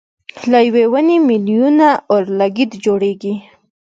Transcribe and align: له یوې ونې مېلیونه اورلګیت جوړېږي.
له 0.49 0.59
یوې 0.67 0.83
ونې 0.91 1.17
مېلیونه 1.27 1.87
اورلګیت 2.13 2.71
جوړېږي. 2.83 3.33